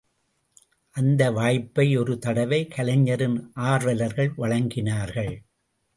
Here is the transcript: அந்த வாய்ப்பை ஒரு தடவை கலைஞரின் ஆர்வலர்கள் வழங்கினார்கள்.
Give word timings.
அந்த 0.95 1.31
வாய்ப்பை 1.31 1.97
ஒரு 1.97 2.17
தடவை 2.19 2.67
கலைஞரின் 2.67 3.37
ஆர்வலர்கள் 3.53 4.31
வழங்கினார்கள். 4.37 5.33